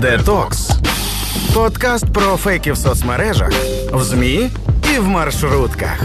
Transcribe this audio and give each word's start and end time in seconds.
Детокс. 0.00 0.70
Подкаст 1.54 2.12
про 2.12 2.36
фейки 2.36 2.72
в 2.72 2.76
соцмережах, 2.76 3.52
в 3.92 4.02
ЗМІ 4.02 4.50
і 4.94 4.98
в 4.98 5.08
маршрутках. 5.08 6.00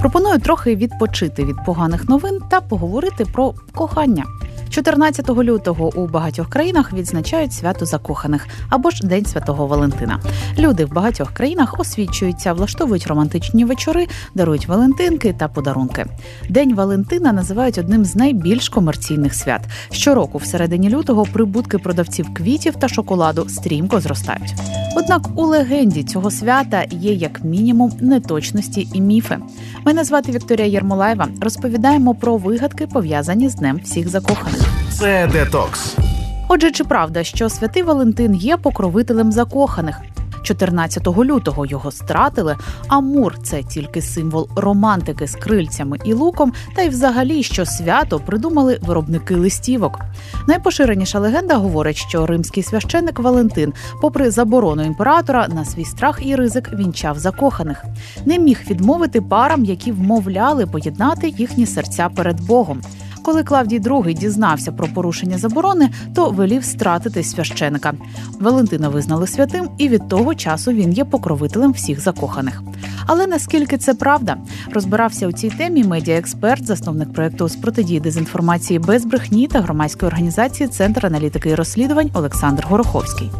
Пропоную 0.00 0.38
трохи 0.38 0.76
відпочити 0.76 1.44
від 1.44 1.56
поганих 1.66 2.08
новин 2.08 2.40
та 2.50 2.60
поговорити 2.60 3.24
про 3.24 3.54
кохання. 3.74 4.24
14 4.72 5.28
лютого 5.28 5.90
у 5.94 6.06
багатьох 6.06 6.48
країнах 6.48 6.92
відзначають 6.92 7.52
свято 7.52 7.86
закоханих 7.86 8.46
або 8.68 8.90
ж 8.90 9.06
День 9.06 9.24
Святого 9.24 9.66
Валентина. 9.66 10.20
Люди 10.58 10.84
в 10.84 10.92
багатьох 10.92 11.32
країнах 11.32 11.80
освічуються, 11.80 12.52
влаштовують 12.52 13.06
романтичні 13.06 13.64
вечори, 13.64 14.06
дарують 14.34 14.68
Валентинки 14.68 15.34
та 15.38 15.48
подарунки. 15.48 16.06
День 16.48 16.74
Валентина 16.74 17.32
називають 17.32 17.78
одним 17.78 18.04
з 18.04 18.16
найбільш 18.16 18.68
комерційних 18.68 19.34
свят. 19.34 19.60
Щороку, 19.90 20.38
в 20.38 20.44
середині 20.44 20.90
лютого, 20.90 21.26
прибутки 21.32 21.78
продавців 21.78 22.34
квітів 22.34 22.76
та 22.76 22.88
шоколаду 22.88 23.48
стрімко 23.48 24.00
зростають. 24.00 24.54
Однак 24.96 25.22
у 25.34 25.42
легенді 25.42 26.02
цього 26.02 26.30
свята 26.30 26.84
є 26.90 27.12
як 27.12 27.44
мінімум 27.44 27.92
неточності 28.00 28.88
і 28.92 29.00
міфи. 29.00 29.38
Мене 29.84 30.04
звати 30.04 30.32
Вікторія 30.32 30.66
Єрмолаєва. 30.66 31.28
Розповідаємо 31.40 32.14
про 32.14 32.36
вигадки, 32.36 32.86
пов'язані 32.86 33.48
з 33.48 33.54
Днем 33.54 33.80
всіх 33.84 34.08
закоханих. 34.08 34.60
Це 34.90 35.28
детокс. 35.32 35.96
Отже, 36.48 36.70
чи 36.70 36.84
правда, 36.84 37.24
що 37.24 37.48
святий 37.48 37.82
Валентин 37.82 38.34
є 38.34 38.56
покровителем 38.56 39.32
закоханих? 39.32 40.00
14 40.42 41.06
лютого 41.06 41.66
його 41.66 41.90
стратили. 41.90 42.56
А 42.88 43.00
мур 43.00 43.38
це 43.42 43.62
тільки 43.62 44.02
символ 44.02 44.48
романтики 44.56 45.26
з 45.26 45.34
крильцями 45.34 45.98
і 46.04 46.12
луком, 46.12 46.52
та 46.76 46.82
й 46.82 46.88
взагалі, 46.88 47.42
що 47.42 47.66
свято 47.66 48.20
придумали 48.20 48.78
виробники 48.82 49.34
листівок. 49.34 50.00
Найпоширеніша 50.48 51.18
легенда 51.18 51.56
говорить, 51.56 51.96
що 51.96 52.26
римський 52.26 52.62
священник 52.62 53.18
Валентин, 53.18 53.72
попри 54.00 54.30
заборону 54.30 54.82
імператора, 54.82 55.48
на 55.48 55.64
свій 55.64 55.84
страх 55.84 56.20
і 56.22 56.36
ризик 56.36 56.72
вінчав 56.72 57.18
закоханих. 57.18 57.84
Не 58.26 58.38
міг 58.38 58.60
відмовити 58.70 59.20
парам, 59.20 59.64
які 59.64 59.92
вмовляли 59.92 60.66
поєднати 60.66 61.28
їхні 61.28 61.66
серця 61.66 62.08
перед 62.08 62.40
Богом. 62.40 62.82
Коли 63.22 63.44
Клавдій 63.44 63.80
II 63.80 64.14
дізнався 64.14 64.72
про 64.72 64.88
порушення 64.88 65.38
заборони, 65.38 65.90
то 66.14 66.30
велів 66.30 66.64
стратити 66.64 67.22
священика. 67.22 67.92
Валентина 68.40 68.88
визнали 68.88 69.26
святим, 69.26 69.68
і 69.78 69.88
від 69.88 70.08
того 70.08 70.34
часу 70.34 70.72
він 70.72 70.92
є 70.92 71.04
покровителем 71.04 71.72
всіх 71.72 72.00
закоханих. 72.00 72.62
Але 73.06 73.26
наскільки 73.26 73.78
це 73.78 73.94
правда, 73.94 74.36
розбирався 74.72 75.28
у 75.28 75.32
цій 75.32 75.50
темі 75.50 75.84
медіаексперт, 75.84 76.66
засновник 76.66 77.12
проекту 77.12 77.48
з 77.48 77.56
протидії 77.56 78.00
дезінформації 78.00 78.78
без 78.78 79.04
брехні 79.04 79.48
та 79.48 79.60
громадської 79.60 80.08
організації 80.08 80.68
Центр 80.68 81.06
аналітики 81.06 81.50
і 81.50 81.54
розслідувань 81.54 82.10
Олександр 82.14 82.66
Гороховський. 82.66 83.30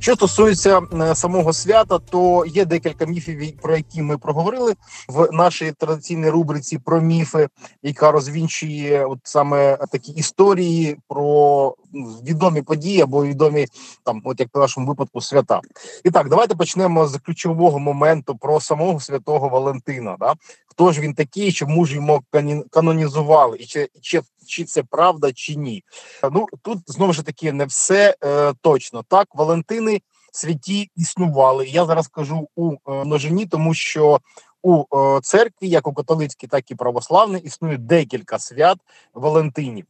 Що 0.00 0.14
стосується 0.14 0.80
е, 0.92 1.14
самого 1.14 1.52
свята, 1.52 1.98
то 1.98 2.44
є 2.46 2.64
декілька 2.64 3.06
міфів, 3.06 3.56
про 3.62 3.76
які 3.76 4.02
ми 4.02 4.18
проговорили 4.18 4.74
в 5.08 5.28
нашій 5.32 5.72
традиційній 5.72 6.28
рубриці 6.28 6.78
про 6.78 7.00
міфи, 7.00 7.48
яка 7.82 8.12
розвінчує 8.12 9.04
от 9.04 9.18
саме 9.22 9.76
такі 9.92 10.12
історії 10.12 10.96
про 11.08 11.74
ну, 11.92 12.06
відомі 12.06 12.62
події 12.62 13.00
або 13.00 13.24
відомі 13.24 13.66
там, 14.04 14.22
от 14.24 14.40
як 14.40 14.48
в 14.54 14.58
нашому 14.58 14.86
випадку, 14.86 15.20
свята. 15.20 15.60
І 16.04 16.10
так, 16.10 16.28
давайте 16.28 16.54
почнемо 16.54 17.06
з 17.06 17.18
ключового 17.18 17.78
моменту 17.78 18.36
про 18.36 18.60
самого 18.60 19.00
святого 19.00 19.48
Валентина. 19.48 20.16
Да? 20.20 20.34
Хто 20.66 20.92
ж 20.92 21.00
він 21.00 21.14
такий, 21.14 21.52
чому 21.52 21.86
ж 21.86 21.94
йому 21.94 22.22
канонізували, 22.70 23.56
і 23.60 23.66
чи, 23.66 23.88
чи 24.00 24.20
чи 24.50 24.64
це 24.64 24.82
правда, 24.82 25.32
чи 25.32 25.56
ні? 25.56 25.84
Ну 26.32 26.46
тут 26.62 26.78
знову 26.86 27.12
ж 27.12 27.22
таки 27.22 27.52
не 27.52 27.64
все 27.64 28.16
е, 28.24 28.52
точно 28.62 29.02
так. 29.08 29.28
Валентини 29.34 30.00
святі 30.32 30.90
існували. 30.96 31.66
Я 31.66 31.86
зараз 31.86 32.08
кажу 32.08 32.48
у 32.56 32.72
е, 32.72 32.76
множині, 32.86 33.46
тому 33.46 33.74
що 33.74 34.20
у 34.62 34.84
е, 34.96 35.20
церкві, 35.22 35.68
як 35.68 35.88
у 35.88 35.92
католицькій, 35.92 36.46
так 36.46 36.70
і 36.70 36.74
православній, 36.74 37.38
існує 37.38 37.78
декілька 37.78 38.38
свят 38.38 38.78
Валентинів. 39.14 39.84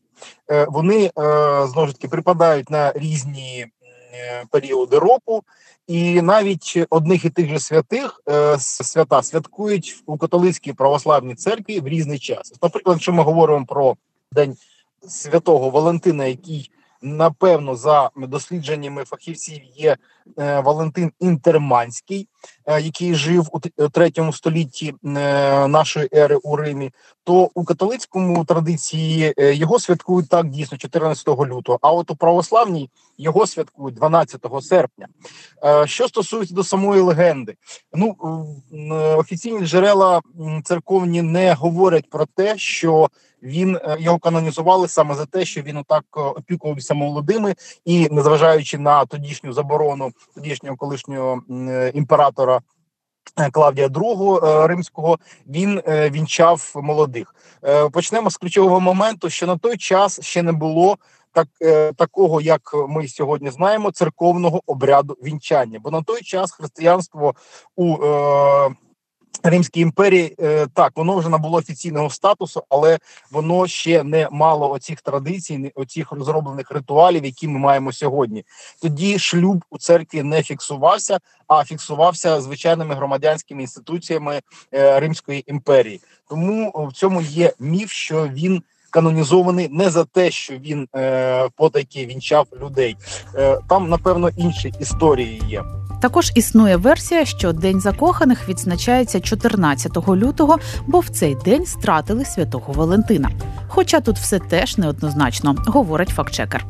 Е, 0.50 0.66
вони 0.69 1.10
знову 1.66 1.87
ж 1.87 1.93
таки 1.93 2.09
припадають 2.09 2.70
на 2.70 2.93
різні 2.93 3.66
періоди 4.50 4.99
року. 4.99 5.43
І 5.87 6.22
навіть 6.22 6.78
одних 6.91 7.25
і 7.25 7.31
тих 7.31 7.49
же 7.49 7.59
святих 7.59 8.20
свята 8.59 9.22
святкують 9.22 10.03
у 10.06 10.19
католицькій 10.19 10.72
православній 10.72 11.34
церкві 11.34 11.81
в 11.81 11.88
різний 11.88 12.19
час. 12.19 12.53
Наприклад, 12.62 12.97
якщо 12.97 13.12
ми 13.12 13.22
говоримо 13.22 13.66
про 13.66 13.97
день 14.32 14.56
святого 15.08 15.70
Валентина, 15.70 16.26
який 16.26 16.70
напевно 17.02 17.76
за 17.76 18.10
дослідженнями 18.16 19.04
фахівців 19.04 19.60
є 19.64 19.96
е, 20.38 20.60
Валентин 20.60 21.12
Інтерманський, 21.20 22.28
який 22.66 23.14
жив 23.14 23.48
у 23.52 23.88
третьому 23.88 24.32
столітті 24.32 24.94
е, 25.04 25.68
нашої 25.68 26.08
ери 26.14 26.36
у 26.36 26.56
Римі. 26.56 26.90
То 27.24 27.50
у 27.54 27.64
католицькому 27.64 28.44
традиції 28.44 29.34
його 29.36 29.78
святкують 29.78 30.28
так 30.28 30.48
дійсно 30.48 30.78
14 30.78 31.28
лютого. 31.28 31.78
А 31.82 31.92
от 31.92 32.10
у 32.10 32.16
православній 32.16 32.90
його 33.18 33.46
святкують 33.46 33.94
12 33.94 34.46
серпня. 34.62 35.06
Що 35.84 36.08
стосується 36.08 36.54
до 36.54 36.64
самої 36.64 37.00
легенди, 37.00 37.54
ну 37.92 38.16
офіційні 39.16 39.66
джерела 39.66 40.20
церковні 40.64 41.22
не 41.22 41.54
говорять 41.54 42.10
про 42.10 42.26
те, 42.26 42.58
що 42.58 43.08
він 43.42 43.76
е, 43.76 43.96
його 44.00 44.18
канонізували 44.18 44.88
саме 44.88 45.14
за 45.14 45.26
те, 45.26 45.44
що 45.44 45.62
він 45.62 45.76
отак 45.76 46.04
е, 46.16 46.20
опікувався 46.20 46.94
молодими, 46.94 47.54
і 47.84 48.08
незважаючи 48.10 48.78
на 48.78 49.04
тодішню 49.06 49.52
заборону 49.52 50.12
тодішнього 50.34 50.76
колишнього 50.76 51.42
е, 51.50 51.92
імператора. 52.30 52.60
Клавдія 53.52 53.88
II 53.88 54.66
римського 54.66 55.18
він 55.46 55.82
вінчав 55.86 56.72
молодих. 56.74 57.34
Почнемо 57.92 58.30
з 58.30 58.36
ключового 58.36 58.80
моменту, 58.80 59.30
що 59.30 59.46
на 59.46 59.56
той 59.56 59.76
час 59.76 60.20
ще 60.22 60.42
не 60.42 60.52
було 60.52 60.98
так 61.32 61.48
такого, 61.96 62.40
як 62.40 62.60
ми 62.88 63.08
сьогодні 63.08 63.50
знаємо, 63.50 63.90
церковного 63.90 64.62
обряду 64.66 65.16
вінчання. 65.24 65.78
Бо 65.82 65.90
на 65.90 66.02
той 66.02 66.22
час 66.22 66.52
християнство 66.52 67.34
у 67.76 67.96
Римській 69.42 69.80
імперії 69.80 70.36
е, 70.40 70.66
так 70.74 70.92
воно 70.96 71.16
вже 71.16 71.28
набуло 71.28 71.58
офіційного 71.58 72.10
статусу, 72.10 72.62
але 72.68 72.98
воно 73.30 73.66
ще 73.66 74.02
не 74.02 74.28
мало 74.30 74.70
оцих 74.70 75.00
традицій, 75.00 75.72
оцих 75.74 76.12
розроблених 76.12 76.70
ритуалів, 76.70 77.24
які 77.24 77.48
ми 77.48 77.58
маємо 77.58 77.92
сьогодні. 77.92 78.44
Тоді 78.82 79.18
шлюб 79.18 79.64
у 79.70 79.78
церкві 79.78 80.22
не 80.22 80.42
фіксувався, 80.42 81.18
а 81.48 81.64
фіксувався 81.64 82.40
звичайними 82.40 82.94
громадянськими 82.94 83.62
інституціями 83.62 84.40
е, 84.74 85.00
Римської 85.00 85.44
імперії. 85.50 86.00
Тому 86.28 86.86
в 86.90 86.92
цьому 86.92 87.20
є 87.20 87.52
міф, 87.58 87.90
що 87.90 88.28
він 88.28 88.62
канонізований 88.90 89.68
не 89.68 89.90
за 89.90 90.04
те, 90.04 90.30
що 90.30 90.54
він 90.54 90.88
е, 90.96 91.48
потайки 91.56 92.06
вінчав 92.06 92.46
людей. 92.62 92.96
Е, 93.34 93.58
Там 93.68 93.88
напевно 93.88 94.28
інші 94.36 94.72
історії 94.80 95.42
є. 95.48 95.64
Також 96.00 96.33
існує 96.34 96.77
версія, 96.77 97.25
що 97.25 97.53
День 97.53 97.81
закоханих 97.81 98.49
відзначається 98.49 99.21
14 99.21 100.09
лютого, 100.09 100.59
бо 100.87 101.00
в 101.00 101.09
цей 101.09 101.34
день 101.34 101.66
стратили 101.66 102.25
святого 102.25 102.72
Валентина. 102.72 103.31
Хоча 103.69 104.00
тут 104.00 104.16
все 104.16 104.38
теж 104.38 104.78
неоднозначно, 104.78 105.56
говорить 105.66 106.09
фактчекер. 106.09 106.65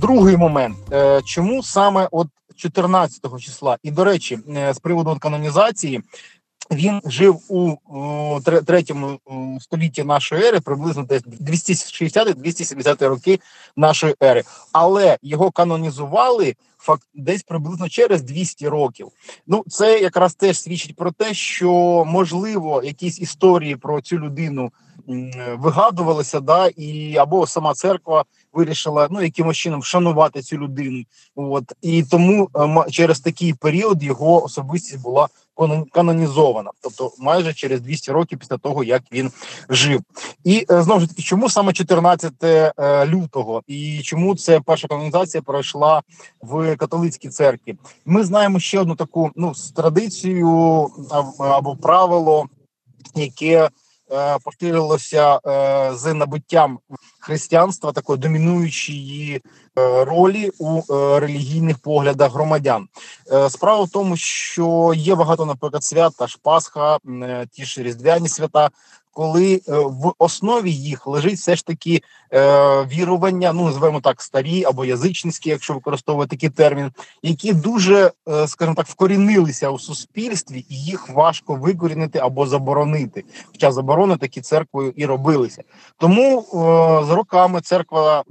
Другий 0.00 0.36
момент, 0.36 0.76
е, 0.92 1.22
чому 1.24 1.62
саме 1.62 2.08
от 2.10 2.28
14 2.56 3.38
числа, 3.38 3.76
і 3.82 3.90
до 3.90 4.04
речі, 4.04 4.38
е, 4.56 4.74
з 4.74 4.78
приводу 4.78 5.16
канонізації. 5.20 6.02
Він 6.70 7.00
жив 7.04 7.40
у 7.48 7.76
третьому 8.66 9.18
столітті 9.60 10.04
нашої 10.04 10.44
ери, 10.44 10.60
приблизно 10.60 11.02
десь 11.02 11.22
260-270 11.22 13.08
роки 13.08 13.40
нашої 13.76 14.14
ери, 14.22 14.42
але 14.72 15.18
його 15.22 15.50
канонізували 15.50 16.54
факт 16.80 17.08
десь 17.14 17.42
приблизно 17.42 17.88
через 17.88 18.22
200 18.22 18.68
років. 18.68 19.08
Ну 19.46 19.64
це 19.68 19.98
якраз 19.98 20.34
теж 20.34 20.60
свідчить 20.60 20.96
про 20.96 21.12
те, 21.12 21.34
що 21.34 21.72
можливо 22.06 22.82
якісь 22.84 23.20
історії 23.20 23.76
про 23.76 24.00
цю 24.00 24.18
людину 24.18 24.72
вигадувалися, 25.58 26.40
да 26.40 26.66
і 26.66 27.16
або 27.16 27.46
сама 27.46 27.74
церква 27.74 28.24
вирішила 28.52 29.08
ну 29.10 29.22
якимось 29.22 29.56
чином 29.56 29.80
вшанувати 29.80 30.42
цю 30.42 30.58
людину. 30.58 31.04
От 31.36 31.72
і 31.82 32.02
тому 32.02 32.48
е, 32.56 32.90
через 32.90 33.20
такий 33.20 33.54
період 33.54 34.02
його 34.02 34.44
особистість 34.44 35.02
була 35.02 35.28
канонізована, 35.92 36.70
тобто 36.82 37.12
майже 37.18 37.54
через 37.54 37.80
200 37.80 38.12
років 38.12 38.38
після 38.38 38.56
того 38.56 38.84
як 38.84 39.02
він 39.12 39.30
жив. 39.68 40.00
І 40.44 40.66
е, 40.70 40.82
знову 40.82 41.00
ж 41.00 41.08
таки, 41.08 41.22
чому 41.22 41.50
саме 41.50 41.72
14 41.72 42.32
е, 42.44 42.72
лютого, 43.06 43.62
і 43.66 44.00
чому 44.02 44.36
це 44.36 44.60
перша 44.60 44.88
канонізація 44.88 45.42
пройшла 45.42 46.02
в 46.40 46.76
католицькій 46.76 47.28
церкві? 47.28 47.76
Ми 48.06 48.24
знаємо 48.24 48.60
ще 48.60 48.80
одну 48.80 48.94
таку 48.94 49.30
ну 49.36 49.52
традицію 49.76 50.48
або 51.38 51.76
правило, 51.76 52.46
яке 53.14 53.70
поширилося 54.44 55.40
е, 55.46 55.90
з 55.94 56.14
набуттям 56.14 56.78
християнства, 57.20 57.92
такої 57.92 58.18
домінуючої 58.18 59.42
е, 59.78 60.04
ролі 60.04 60.50
у 60.58 60.94
е, 60.94 61.20
релігійних 61.20 61.78
поглядах 61.78 62.32
громадян. 62.32 62.88
Е, 63.32 63.50
справа 63.50 63.84
в 63.84 63.90
тому, 63.90 64.16
що 64.16 64.92
є 64.96 65.14
багато, 65.14 65.46
наприклад, 65.46 65.84
свят, 65.84 66.12
та 66.18 66.26
ж 66.26 66.38
Пасха, 66.42 66.98
е, 67.22 67.46
ті 67.52 67.64
ж 67.64 67.82
різдвяні 67.82 68.28
свята, 68.28 68.70
коли 69.12 69.54
е, 69.54 69.60
в 69.78 70.12
основі 70.18 70.72
їх 70.72 71.06
лежить 71.06 71.38
все 71.38 71.56
ж 71.56 71.66
таки 71.66 72.02
е, 72.32 72.84
вірування, 72.84 73.52
ну 73.52 73.64
називаємо 73.64 74.00
так 74.00 74.22
старі 74.22 74.64
або 74.64 74.84
язичницькі, 74.84 75.50
якщо 75.50 75.74
використовувати 75.74 76.36
такий 76.36 76.48
термін, 76.48 76.90
які 77.22 77.52
дуже, 77.52 78.12
е, 78.28 78.48
скажімо 78.48 78.74
так, 78.74 78.86
вкорінилися 78.86 79.70
у 79.70 79.78
суспільстві, 79.78 80.64
і 80.68 80.74
їх 80.84 81.08
важко 81.08 81.54
викорінити 81.54 82.18
або 82.18 82.46
заборонити. 82.46 83.24
Хоча 83.46 83.72
заборони 83.72 84.16
такі 84.16 84.40
церквою 84.40 84.92
і 84.96 85.06
робилися. 85.06 85.62
Тому 85.98 86.46
з 87.08 87.10
роками 87.10 87.60
церква 87.60 88.24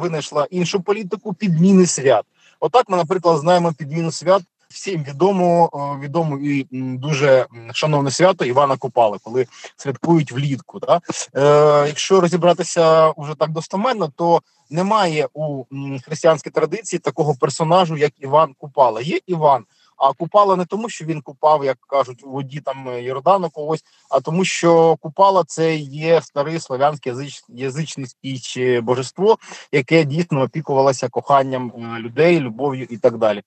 винайшла 0.00 0.46
іншу 0.50 0.80
політику 0.80 1.34
підміни 1.34 1.86
свят. 1.86 2.24
Отак 2.60 2.88
ми, 2.88 2.96
наприклад, 2.96 3.38
знаємо 3.40 3.72
підміну 3.72 4.12
свят 4.12 4.42
всім 4.68 5.04
відомо 5.04 5.70
е, 5.74 6.04
відомо 6.04 6.38
і 6.38 6.66
дуже 6.72 7.46
шановне 7.72 8.10
свято 8.10 8.44
Івана 8.44 8.76
Купали, 8.76 9.18
коли 9.22 9.46
святкують 9.76 10.32
влітку. 10.32 10.78
Да? 10.78 11.00
Е, 11.36 11.86
якщо 11.88 12.20
розібратися 12.20 13.10
уже 13.10 13.34
так 13.34 13.50
достоменно, 13.50 14.12
то 14.16 14.42
немає 14.70 15.28
у 15.34 15.64
християнській 16.04 16.50
традиції 16.50 17.00
такого 17.00 17.34
персонажу, 17.34 17.96
як 17.96 18.12
Іван 18.18 18.54
Купала. 18.58 19.00
Є 19.00 19.20
Іван. 19.26 19.64
А 19.98 20.12
Купала 20.12 20.56
не 20.56 20.64
тому, 20.64 20.88
що 20.88 21.04
він 21.04 21.20
купав, 21.22 21.64
як 21.64 21.78
кажуть, 21.86 22.24
у 22.24 22.30
воді 22.30 22.60
там 22.60 22.88
е, 22.88 23.02
Йордану 23.02 23.50
когось, 23.50 23.84
а 24.10 24.20
тому, 24.20 24.44
що 24.44 24.96
Купала 24.96 25.44
це 25.44 25.76
є 25.76 26.22
старий 26.22 26.60
славянське 26.60 27.10
язич, 27.10 27.44
язичницьке 27.48 28.38
чи 28.38 28.80
божество, 28.80 29.38
яке 29.72 30.04
дійсно 30.04 30.42
опікувалося 30.42 31.08
коханням 31.08 31.72
е, 31.76 31.98
людей, 31.98 32.40
любов'ю 32.40 32.86
і 32.90 32.96
так 32.96 33.18
далі. 33.18 33.42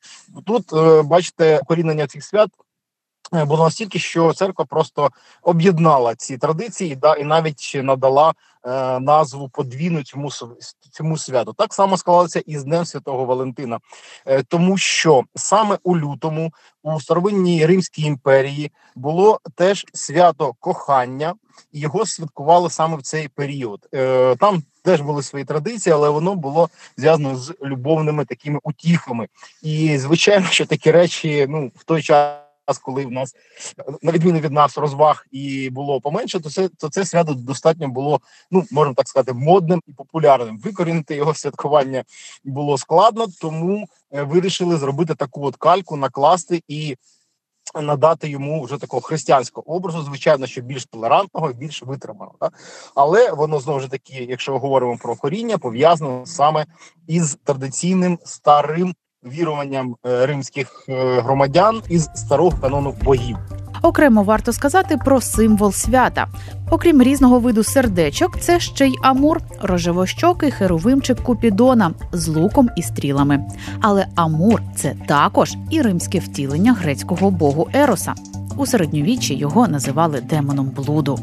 Тут 0.46 0.74
е, 0.74 1.02
бачите 1.02 1.62
корінення 1.68 2.08
цих 2.08 2.24
свят. 2.24 2.50
е, 3.34 3.46
Було 3.46 3.64
настільки, 3.64 4.00
що 4.00 4.34
церква 4.34 4.66
просто 4.66 5.10
об'єднала 5.42 6.16
ці 6.16 6.38
традиції, 6.38 6.96
да, 6.96 7.16
і 7.16 7.24
навіть 7.24 7.72
надала 7.76 8.34
е, 8.66 9.00
назву 9.00 9.50
подвійну 9.50 10.04
цьому 10.04 10.30
цьому 10.92 11.18
святу. 11.18 11.54
Так 11.54 11.74
само 11.74 11.98
склалося 11.98 12.40
і 12.46 12.58
з 12.58 12.64
Днем 12.64 12.86
Святого 12.86 13.26
Валентина, 13.26 13.80
е, 14.26 14.44
тому 14.44 14.78
що 14.78 15.24
саме 15.36 15.78
у 15.84 15.98
лютому 15.98 16.54
у 16.84 17.00
старовинній 17.00 17.66
Римській 17.66 18.04
імперії 18.04 18.72
було 18.96 19.40
теж 19.56 19.86
свято 19.94 20.54
кохання, 20.60 21.34
і 21.72 21.80
його 21.80 22.06
святкували 22.06 22.70
саме 22.70 22.98
в 22.98 23.02
цей 23.02 23.28
період. 23.28 23.88
Е, 23.94 24.36
Там 24.36 24.64
теж 24.84 25.02
були 25.02 25.24
свої 25.24 25.46
традиції, 25.46 25.94
але 25.94 26.10
воно 26.10 26.36
було 26.36 26.70
зв'язано 26.98 27.36
з 27.36 27.54
любовними 27.64 28.26
такими 28.26 28.60
утіхами. 28.64 29.28
І 29.62 29.98
звичайно, 29.98 30.48
що 30.48 30.66
такі 30.66 30.92
речі, 30.92 31.46
ну 31.50 31.72
в 31.76 31.84
той 31.84 32.02
час. 32.02 32.51
Коли 32.80 33.06
в 33.06 33.12
нас 33.12 33.36
на 34.02 34.12
відміну 34.12 34.40
від 34.40 34.52
нас 34.52 34.78
розваг 34.78 35.26
і 35.32 35.70
було 35.70 36.02
поменше, 36.02 36.40
то 36.40 36.50
це 36.50 36.70
то 36.70 36.90
це 36.90 37.06
свято 37.06 37.34
достатньо 37.34 37.88
було, 37.88 38.20
ну 38.52 38.66
можна 38.72 38.94
так 38.94 39.08
сказати, 39.08 39.34
модним 39.34 39.82
і 39.88 39.94
популярним. 39.94 40.60
Викорінити 40.60 41.16
його 41.16 41.34
святкування 41.34 42.04
було 42.44 42.78
складно, 42.78 43.26
тому 43.42 43.88
е, 44.12 44.24
вирішили 44.24 44.78
зробити 44.78 45.16
таку 45.16 45.46
от 45.46 45.56
кальку, 45.56 45.98
накласти 45.98 46.64
і 46.68 46.98
надати 47.76 48.30
йому 48.30 48.64
вже 48.64 48.78
такого 48.78 49.02
християнського 49.02 49.76
образу, 49.76 50.04
звичайно, 50.04 50.48
що 50.48 50.62
більш 50.62 50.86
толерантного 50.86 51.54
більш 51.54 51.84
витриманого. 51.84 52.36
Так? 52.40 52.54
Але 52.96 53.32
воно 53.32 53.60
знову 53.60 53.80
ж 53.80 53.88
таки, 53.88 54.28
якщо 54.30 54.60
говоримо 54.60 54.98
про 54.98 55.16
коріння, 55.16 55.58
пов'язано 55.58 56.26
саме 56.26 56.66
із 57.08 57.38
традиційним 57.44 58.20
старим 58.24 58.96
віруванням 59.24 59.96
е, 60.06 60.26
римських 60.26 60.86
е, 60.90 61.22
громадян 61.22 61.82
із 61.90 62.10
старого 62.16 62.58
канону 62.62 62.96
богів. 63.04 63.38
Окремо 63.82 64.24
варто 64.24 64.54
сказати 64.54 64.98
про 65.06 65.22
символ 65.22 65.72
свята. 65.72 66.28
Окрім 66.70 67.02
різного 67.02 67.40
виду 67.40 67.64
сердечок, 67.64 68.40
це 68.40 68.60
ще 68.60 68.88
й 68.88 68.98
амур, 69.02 69.42
рожевощокий 69.62 70.52
херовимчик 70.52 71.24
Купідона 71.24 71.92
з 72.12 72.28
луком 72.28 72.70
і 72.78 72.82
стрілами. 72.82 73.46
Але 73.82 74.08
амур 74.16 74.62
це 74.76 74.96
також 75.08 75.54
і 75.70 75.82
римське 75.82 76.20
втілення 76.20 76.74
грецького 76.74 77.32
богу 77.32 77.70
Ероса. 77.74 78.14
У 78.58 78.66
середньовіччі 78.66 79.36
його 79.36 79.68
називали 79.68 80.22
демоном 80.22 80.70
блуду. 80.70 81.20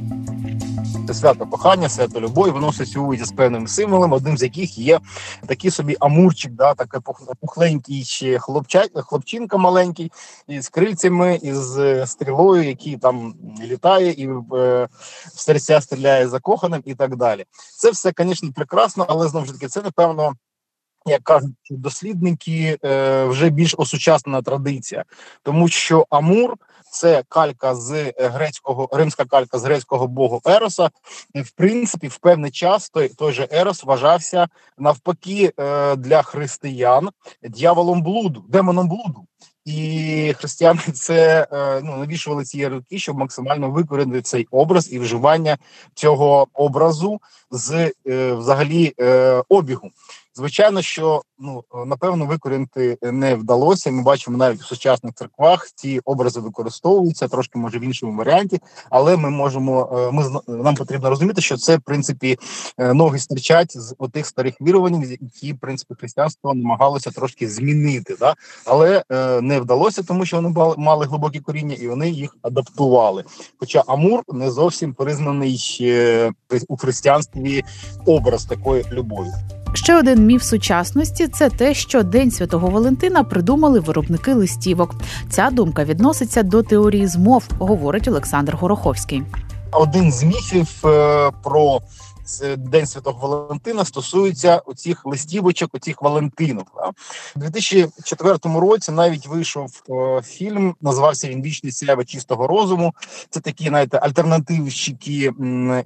Це 1.09 1.15
свято 1.15 1.47
кохання, 1.47 1.89
свято 1.89 2.21
любові, 2.21 2.51
воно 2.51 2.69
асоціюється 2.69 3.27
з 3.27 3.33
певними 3.33 3.69
символами, 3.69 4.17
одним 4.17 4.39
з 4.39 4.43
яких 4.43 4.79
є 4.79 5.01
такий 5.47 5.71
собі 5.71 5.97
амурчик, 6.01 6.53
да, 6.53 6.75
такий 6.75 7.01
пух- 7.01 7.33
пухленький 7.41 8.05
хлопча, 8.39 8.85
хлопчинка 8.95 9.57
маленький, 9.57 10.13
із 10.49 10.69
крильцями, 10.69 11.39
із 11.43 11.79
е, 11.79 12.07
стрілою, 12.07 12.63
який 12.63 12.97
там 12.97 13.35
літає 13.61 14.11
і 14.11 14.29
е, 14.29 14.89
в 15.35 15.41
серця 15.41 15.81
стріляє 15.81 16.29
закоханим 16.29 16.83
і 16.85 16.95
так 16.95 17.17
далі. 17.17 17.45
Це 17.77 17.91
все, 17.91 18.13
звісно, 18.19 18.51
прекрасно, 18.55 19.07
але 19.09 19.29
знову 19.29 19.47
ж 19.47 19.53
таки, 19.53 19.69
це 19.69 19.83
напевно. 19.83 20.33
Як 21.07 21.23
кажуть 21.23 21.55
дослідники, 21.71 22.79
е, 22.85 23.25
вже 23.25 23.51
більш 23.51 23.75
осучаснена 23.79 24.43
традиція, 24.43 25.05
тому 25.43 25.69
що 25.69 26.07
Амур 26.11 26.55
це 26.91 27.23
калька 27.29 27.75
з 27.75 28.13
грецького 28.19 28.89
римська 28.93 29.25
калька 29.25 29.59
з 29.59 29.65
грецького 29.65 30.07
богу 30.07 30.41
Ероса. 30.47 30.91
В 31.35 31.51
принципі, 31.51 32.09
в 32.09 32.19
певний 32.19 32.51
час 32.51 32.91
той, 32.91 33.09
той 33.09 33.33
же 33.33 33.49
Ерос 33.53 33.85
вважався 33.85 34.49
навпаки 34.79 35.53
е, 35.61 35.97
для 35.97 36.23
християн 36.23 37.09
дьяволом 37.43 38.03
блуду, 38.03 38.45
демоном 38.49 38.89
блуду. 38.89 39.27
І 39.65 40.35
християни 40.39 40.81
це 40.95 41.47
е, 41.53 41.81
ну 41.85 41.97
навішували 41.97 42.45
ці 42.45 42.59
ярлики, 42.59 42.99
щоб 42.99 43.19
максимально 43.19 43.71
викорінити 43.71 44.23
цей 44.23 44.47
образ 44.51 44.93
і 44.93 44.99
вживання 44.99 45.59
цього 45.95 46.47
образу 46.55 47.21
з 47.51 47.93
е, 48.07 48.33
взагалі 48.33 48.95
е, 49.01 49.43
обігу. 49.49 49.91
Звичайно, 50.39 50.83
що 50.83 51.23
ну 51.39 51.65
напевно 51.87 52.27
викорінити 52.27 52.99
не 53.03 53.35
вдалося. 53.35 53.91
Ми 53.91 54.03
бачимо 54.03 54.37
навіть 54.37 54.61
в 54.61 54.65
сучасних 54.65 55.15
церквах 55.15 55.69
ці 55.75 56.01
образи 56.05 56.41
використовуються 56.41 57.29
трошки 57.29 57.59
може 57.59 57.79
в 57.79 57.83
іншому 57.83 58.19
варіанті, 58.19 58.61
але 58.91 59.17
ми 59.17 59.31
можемо. 59.31 59.89
е, 59.93 60.13
Ми 60.13 60.41
нам 60.59 60.75
потрібно 60.75 61.11
розуміти, 61.11 61.41
що 61.41 61.57
це 61.57 61.77
в 61.77 61.81
принципі 61.81 62.39
е, 62.79 62.95
ноги 62.95 63.19
стирчать 63.19 63.79
з 63.79 63.95
отих 63.99 64.27
старих 64.27 64.55
вірувань, 64.61 65.17
які 65.21 65.53
в 65.53 65.59
принципі 65.59 65.95
християнство 65.99 66.55
намагалося 66.55 67.11
трошки 67.11 67.49
змінити, 67.49 68.17
да 68.21 68.35
але 68.65 69.05
е, 69.11 69.41
не 69.41 69.61
вдалося, 69.61 70.03
тому 70.03 70.25
що 70.27 70.37
вони 70.37 70.75
мали 70.77 71.07
глибокі 71.07 71.41
коріння 71.41 71.75
і 71.75 71.89
вони 71.89 72.11
їх 72.11 72.37
адаптували. 72.43 73.25
Хоча 73.61 73.83
Амур 73.87 74.23
не 74.29 74.51
зовсім 74.51 74.95
признаний 74.95 75.59
у 76.69 76.77
християнстві 76.77 77.65
образ 78.07 78.45
такої 78.45 78.85
любові. 78.93 79.58
Ще 79.73 79.99
один 79.99 80.27
міф 80.27 80.43
сучасності 80.43 81.29
це 81.29 81.51
те, 81.51 81.75
що 81.75 82.03
День 82.03 82.31
Святого 82.31 82.69
Валентина 82.69 83.25
придумали 83.25 83.81
виробники 83.81 84.35
листівок. 84.35 84.95
Ця 85.31 85.51
думка 85.51 85.85
відноситься 85.85 86.43
до 86.43 86.63
теорії 86.63 87.07
змов, 87.07 87.45
говорить 87.59 88.09
Олександр 88.09 88.57
Гороховський. 88.57 89.23
один 89.73 90.13
з 90.13 90.23
міфів 90.23 90.69
е, 90.85 91.31
про 91.43 91.81
День 92.57 92.87
Святого 92.87 93.29
Валентина 93.29 93.85
стосується 93.85 94.59
оцих 94.59 95.07
листівочок, 95.07 95.75
оцих 95.75 96.03
Валентинок. 96.03 96.67
У 97.37 97.39
2004 97.39 98.39
році 98.45 98.93
навіть 98.93 99.27
вийшов 99.27 99.83
е, 99.91 100.23
фільм, 100.23 100.75
називався 100.81 101.29
він 101.29 101.43
Вічні 101.43 101.73
сяйва 101.73 102.05
чистого 102.05 102.47
розуму. 102.47 102.95
Це 103.31 103.41
такі, 103.41 103.69
знаєте, 103.69 103.99
альтернативщики 103.99 105.33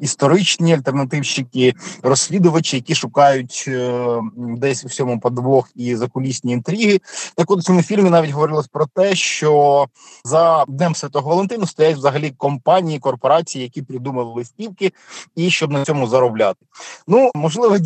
історичні, 0.00 0.74
альтернативщики, 0.74 1.74
розслідувачі, 2.02 2.76
які 2.76 2.94
шукають 2.94 3.64
е, 3.68 4.20
десь 4.36 4.84
у 4.84 4.88
всьому 4.88 5.20
подвох 5.20 5.70
і 5.74 5.96
закулісні 5.96 6.52
інтриги. 6.52 7.00
Так 7.34 7.50
от 7.50 7.58
у 7.58 7.62
цьому 7.62 7.82
фільмі 7.82 8.10
навіть 8.10 8.30
говорилось 8.30 8.68
про 8.68 8.86
те, 8.86 9.14
що 9.14 9.86
за 10.24 10.64
Днем 10.68 10.94
Святого 10.94 11.30
Валентину 11.30 11.66
стоять 11.66 11.96
взагалі 11.96 12.30
компанії, 12.30 12.98
корпорації, 12.98 13.64
які 13.64 13.82
придумали 13.82 14.32
листівки, 14.32 14.92
і 15.36 15.50
щоб 15.50 15.70
на 15.70 15.84
цьому 15.84 16.06
заробляти. 16.32 16.66
Ну 17.06 17.30
можливо, 17.34 17.78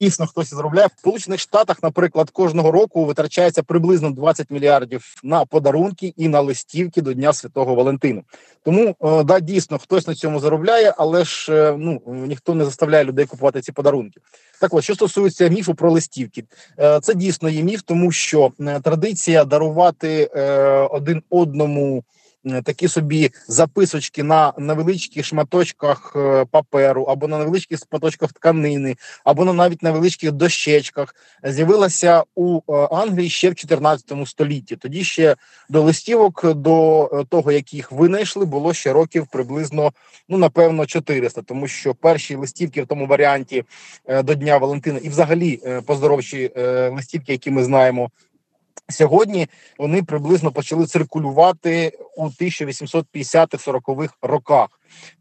дійсно 0.00 0.26
хтось 0.26 0.50
заробляє 0.50 0.86
в 0.86 0.98
Сполучених 1.00 1.40
Штатах, 1.40 1.82
наприклад, 1.82 2.30
кожного 2.30 2.70
року 2.70 3.04
витрачається 3.04 3.62
приблизно 3.62 4.10
20 4.10 4.50
мільярдів 4.50 5.14
на 5.22 5.44
подарунки 5.44 6.14
і 6.16 6.28
на 6.28 6.40
листівки 6.40 7.02
до 7.02 7.12
Дня 7.12 7.32
Святого 7.32 7.74
Валентину. 7.74 8.22
Тому 8.64 8.96
е, 9.00 9.24
да, 9.24 9.40
дійсно 9.40 9.78
хтось 9.78 10.06
на 10.06 10.14
цьому 10.14 10.40
заробляє, 10.40 10.94
але 10.98 11.24
ж 11.24 11.52
е, 11.52 11.76
ну 11.78 12.02
ніхто 12.06 12.54
не 12.54 12.64
заставляє 12.64 13.04
людей 13.04 13.26
купувати 13.26 13.60
ці 13.60 13.72
подарунки. 13.72 14.20
Так 14.60 14.74
от, 14.74 14.84
що 14.84 14.94
стосується 14.94 15.48
міфу 15.48 15.74
про 15.74 15.90
листівки, 15.90 16.44
Е, 16.78 17.00
це 17.00 17.14
дійсно 17.14 17.48
є 17.48 17.62
міф, 17.62 17.82
тому 17.82 18.12
що 18.12 18.52
традиція 18.82 19.44
дарувати 19.44 20.26
один 20.90 21.22
одному 21.30 22.04
такі 22.62 22.88
собі 22.88 23.30
записочки 23.48 24.22
на 24.22 24.52
невеличких 24.58 25.24
шматочках 25.24 26.12
е, 26.16 26.44
паперу, 26.50 27.02
або 27.02 27.28
на 27.28 27.38
невеличких 27.38 27.78
шматочках 27.78 28.32
тканини, 28.32 28.96
або 29.24 29.44
на 29.44 29.52
навіть 29.52 29.82
невеличких 29.82 30.32
дощечках, 30.32 31.14
з'явилася 31.44 32.22
у 32.34 32.60
е, 32.68 32.72
Англії 32.72 33.30
ще 33.30 33.50
в 33.50 33.54
14 33.54 34.12
столітті. 34.26 34.76
Тоді 34.76 35.04
ще 35.04 35.36
до 35.68 35.82
листівок, 35.82 36.54
до 36.54 37.26
того, 37.28 37.52
як 37.52 37.74
їх 37.74 37.92
винайшли, 37.92 38.44
було 38.44 38.74
ще 38.74 38.92
років 38.92 39.26
приблизно, 39.26 39.92
ну 40.28 40.38
напевно, 40.38 40.86
400, 40.86 41.42
тому 41.42 41.68
що 41.68 41.94
перші 41.94 42.34
листівки 42.34 42.82
в 42.82 42.86
тому 42.86 43.06
варіанті 43.06 43.64
до 44.24 44.34
Дня 44.34 44.58
Валентина 44.58 44.98
і, 45.02 45.08
взагалі, 45.08 45.60
поздоровчі 45.86 46.50
листівки, 46.92 47.32
які 47.32 47.50
ми 47.50 47.64
знаємо. 47.64 48.10
Сьогодні 48.88 49.48
вони 49.78 50.02
приблизно 50.02 50.52
почали 50.52 50.86
циркулювати 50.86 51.92
у 52.16 52.28
1850-40-х 52.28 54.14
роках. 54.22 54.70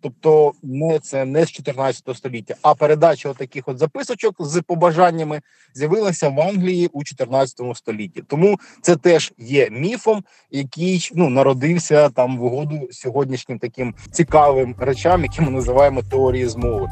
Тобто, 0.02 0.54
не 0.64 1.00
це 1.00 1.26
не 1.26 1.46
з 1.46 1.52
14 1.52 2.04
століття, 2.16 2.56
а 2.62 2.76
передача 2.76 3.34
таких 3.34 3.68
от 3.68 3.78
записочок 3.78 4.36
з 4.40 4.62
побажаннями 4.62 5.42
з'явилася 5.74 6.30
в 6.30 6.42
Англії 6.42 6.90
у 6.94 7.04
14 7.04 7.60
столітті. 7.76 8.24
Тому 8.28 8.60
це 8.82 8.96
теж 8.96 9.34
є 9.38 9.70
міфом, 9.72 10.24
який 10.52 11.10
ну 11.16 11.30
народився 11.30 12.10
там 12.10 12.38
в 12.38 12.44
угоду 12.44 12.88
сьогоднішнім 12.92 13.60
таким 13.60 13.96
цікавим 14.12 14.76
речам, 14.80 15.24
які 15.24 15.42
ми 15.42 15.52
називаємо 15.52 16.02
теорії 16.02 16.48
змови. 16.48 16.90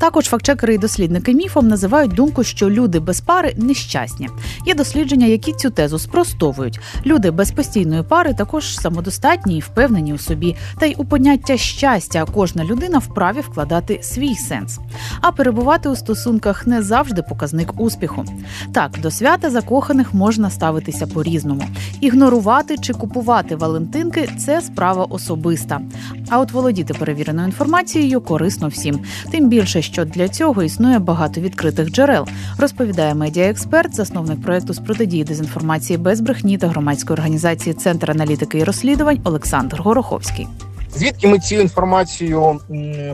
Також 0.00 0.24
фактчекери 0.24 0.74
і 0.74 0.78
дослідники 0.78 1.34
міфом 1.34 1.68
називають 1.68 2.12
думку, 2.12 2.44
що 2.44 2.70
люди 2.70 3.00
без 3.00 3.20
пари 3.20 3.54
нещасні. 3.56 4.28
Є 4.66 4.74
дослідження, 4.74 5.26
які 5.26 5.52
цю 5.52 5.70
тезу 5.70 5.98
спростовують. 5.98 6.80
Люди 7.06 7.30
без 7.30 7.50
постійної 7.50 8.02
пари 8.02 8.34
також 8.34 8.76
самодостатні 8.76 9.56
і 9.56 9.60
впевнені 9.60 10.14
у 10.14 10.18
собі, 10.18 10.56
та 10.78 10.86
й 10.86 10.94
у 10.98 11.04
поняття 11.04 11.56
щастя 11.56 12.03
кожна 12.34 12.64
людина 12.64 12.98
вправі 12.98 13.40
вкладати 13.40 13.98
свій 14.02 14.34
сенс. 14.34 14.78
А 15.20 15.32
перебувати 15.32 15.88
у 15.88 15.96
стосунках 15.96 16.66
не 16.66 16.82
завжди 16.82 17.22
показник 17.22 17.80
успіху. 17.80 18.24
Так, 18.72 18.98
до 19.02 19.10
свята 19.10 19.50
закоханих 19.50 20.14
можна 20.14 20.50
ставитися 20.50 21.06
по-різному. 21.06 21.62
Ігнорувати 22.00 22.78
чи 22.78 22.92
купувати 22.92 23.56
Валентинки 23.56 24.28
це 24.38 24.60
справа 24.60 25.04
особиста. 25.04 25.80
А 26.28 26.38
от 26.38 26.52
володіти 26.52 26.94
перевіреною 26.94 27.46
інформацією 27.46 28.20
корисно 28.20 28.68
всім. 28.68 28.98
Тим 29.30 29.48
більше, 29.48 29.82
що 29.82 30.04
для 30.04 30.28
цього 30.28 30.62
існує 30.62 30.98
багато 30.98 31.40
відкритих 31.40 31.90
джерел, 31.90 32.26
розповідає 32.58 33.14
медіаексперт, 33.14 33.94
засновник 33.94 34.42
проекту 34.42 34.74
з 34.74 34.78
протидії 34.78 35.24
дезінформації 35.24 35.98
без 35.98 36.20
брехні 36.20 36.58
та 36.58 36.68
громадської 36.68 37.14
організації 37.14 37.74
Центр 37.74 38.10
аналітики 38.10 38.58
і 38.58 38.64
розслідувань 38.64 39.20
Олександр 39.24 39.80
Гороховський. 39.80 40.48
Звідки 40.96 41.28
ми 41.28 41.38
цю 41.38 41.54
інформацію 41.54 42.60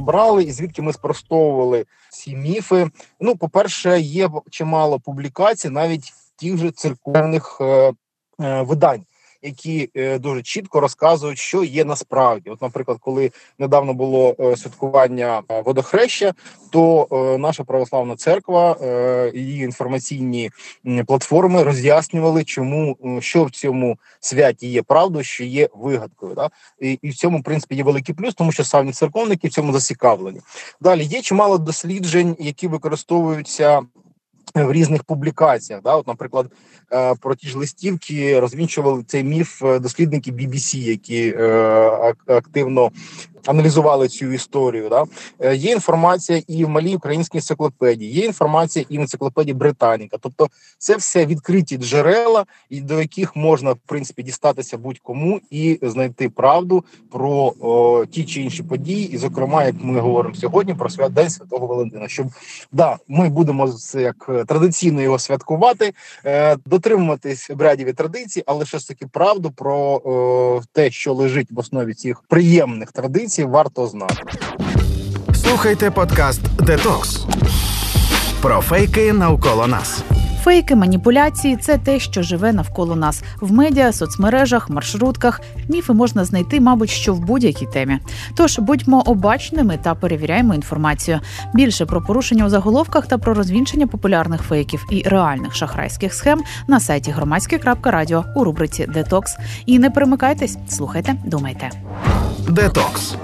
брали, 0.00 0.44
і 0.44 0.52
звідки 0.52 0.82
ми 0.82 0.92
спростовували 0.92 1.84
ці 2.10 2.36
міфи? 2.36 2.90
Ну, 3.20 3.36
по 3.36 3.48
перше, 3.48 4.00
є 4.00 4.30
чимало 4.50 5.00
публікацій, 5.00 5.70
навіть 5.70 6.12
тих 6.36 6.56
же 6.56 6.70
церковних 6.70 7.58
е, 7.60 7.92
е, 8.40 8.62
видань 8.62 9.04
які 9.42 9.90
е, 9.94 10.18
дуже 10.18 10.42
чітко 10.42 10.80
розказують, 10.80 11.38
що 11.38 11.64
є 11.64 11.84
насправді. 11.84 12.50
От, 12.50 12.62
наприклад, 12.62 12.98
коли 13.00 13.30
недавно 13.58 13.94
було 13.94 14.36
е, 14.40 14.56
святкування 14.56 15.42
е, 15.50 15.62
водохреща, 15.62 16.34
то 16.70 17.08
наша 17.40 17.64
православна 17.64 18.16
церква 18.16 18.76
її 19.34 19.64
інформаційні 19.64 20.50
платформи 21.06 21.62
роз'яснювали, 21.62 22.44
чому 22.44 22.96
що 23.20 23.44
в 23.44 23.50
цьому 23.50 23.98
святі 24.20 24.68
є 24.68 24.82
правдою, 24.82 25.24
що 25.24 25.44
є 25.44 25.68
вигадкою. 25.74 26.34
Да? 26.34 26.50
І, 26.80 26.98
і 27.02 27.10
в 27.10 27.14
цьому 27.14 27.38
в 27.38 27.42
принципі 27.42 27.74
є 27.74 27.82
великий 27.82 28.14
плюс, 28.14 28.34
тому 28.34 28.52
що 28.52 28.64
самі 28.64 28.92
церковники 28.92 29.48
в 29.48 29.50
цьому 29.50 29.72
зацікавлені. 29.72 30.40
Далі 30.80 31.04
є 31.04 31.22
чимало 31.22 31.58
досліджень, 31.58 32.36
які 32.38 32.68
використовуються 32.68 33.82
в 34.54 34.72
різних 34.72 35.04
публікаціях, 35.04 35.82
да, 35.82 35.94
от, 35.96 36.06
наприклад, 36.06 36.46
е, 36.92 37.14
про 37.14 37.34
ті 37.34 37.48
ж 37.48 37.58
листівки 37.58 38.40
розвінчували 38.40 39.04
цей 39.06 39.24
міф 39.24 39.64
е, 39.64 39.78
дослідники 39.78 40.32
BBC, 40.32 40.76
які 40.76 41.34
е, 41.38 42.14
активно 42.26 42.90
аналізували 43.46 44.08
цю 44.08 44.32
історію. 44.32 44.88
Да? 44.88 45.04
Е, 45.40 45.56
є 45.56 45.72
інформація 45.72 46.42
і 46.48 46.64
в 46.64 46.68
малій 46.68 46.96
українській 46.96 47.38
енциклопедії, 47.38 48.12
є 48.12 48.24
інформація 48.24 48.84
і 48.88 48.98
в 48.98 49.00
енциклопедії 49.00 49.54
Британіка. 49.54 50.16
Тобто, 50.20 50.48
це 50.78 50.96
все 50.96 51.26
відкриті 51.26 51.78
джерела, 51.78 52.44
і 52.70 52.80
до 52.80 53.00
яких 53.00 53.36
можна 53.36 53.72
в 53.72 53.78
принципі 53.86 54.22
дістатися 54.22 54.78
будь-кому 54.78 55.40
і 55.50 55.78
знайти 55.82 56.28
правду 56.28 56.84
про 57.12 57.54
о, 57.60 58.04
ті 58.06 58.24
чи 58.24 58.40
інші 58.42 58.62
події, 58.62 59.12
і, 59.12 59.18
зокрема, 59.18 59.64
як 59.64 59.74
ми 59.80 60.00
говоримо 60.00 60.34
сьогодні, 60.34 60.74
про 60.74 60.90
свят 60.90 61.12
День 61.12 61.30
Святого 61.30 61.66
Валентина. 61.66 62.08
Щоб 62.08 62.26
да, 62.72 62.98
ми 63.08 63.28
будемо 63.28 63.68
це 63.68 64.02
як 64.02 64.30
традиційно 64.46 65.02
його 65.02 65.18
святкувати, 65.18 65.92
е, 66.24 66.56
дотримуватись 66.66 67.50
і 67.50 67.92
традицій, 67.92 68.42
але 68.46 68.64
все 68.64 68.78
ж 68.78 68.88
таки 68.88 69.06
правду 69.06 69.50
про 69.50 70.00
о, 70.04 70.62
те, 70.72 70.90
що 70.90 71.14
лежить 71.14 71.50
в 71.50 71.58
основі 71.58 71.94
цих 71.94 72.22
приємних 72.28 72.92
традицій 72.92 73.29
традицій 73.30 73.44
варто 73.44 73.86
знати. 73.86 74.14
Слухайте 75.34 75.90
подкаст 75.90 76.40
Детокс 76.56 77.26
про 78.42 78.60
фейки 78.60 79.12
навколо 79.12 79.66
нас. 79.66 80.02
Фейки, 80.42 80.76
маніпуляції 80.76 81.56
це 81.56 81.78
те, 81.78 82.00
що 82.00 82.22
живе 82.22 82.52
навколо 82.52 82.96
нас 82.96 83.22
в 83.40 83.52
медіа, 83.52 83.92
соцмережах, 83.92 84.70
маршрутках. 84.70 85.40
Міфи 85.68 85.92
можна 85.92 86.24
знайти, 86.24 86.60
мабуть, 86.60 86.90
що 86.90 87.14
в 87.14 87.20
будь-якій 87.20 87.66
темі. 87.66 87.98
Тож 88.36 88.58
будьмо 88.58 89.02
обачними 89.06 89.78
та 89.82 89.94
перевіряємо 89.94 90.54
інформацію. 90.54 91.20
Більше 91.54 91.86
про 91.86 92.02
порушення 92.02 92.46
у 92.46 92.48
заголовках 92.48 93.06
та 93.06 93.18
про 93.18 93.34
розвінчення 93.34 93.86
популярних 93.86 94.42
фейків 94.42 94.86
і 94.90 95.02
реальних 95.02 95.54
шахрайських 95.54 96.14
схем 96.14 96.42
на 96.68 96.80
сайті 96.80 97.10
громадське.радіо 97.10 98.24
у 98.36 98.44
рубриці 98.44 98.86
Детокс. 98.86 99.36
І 99.66 99.78
не 99.78 99.90
перемикайтесь, 99.90 100.58
слухайте, 100.68 101.14
думайте. 101.24 101.70
Детокс 102.48 103.14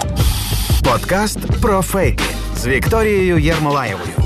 подкаст 0.85 1.38
про 1.61 1.82
фейки 1.82 2.25
з 2.56 2.66
Вікторією 2.66 3.38
Єрмолаєвою. 3.38 4.25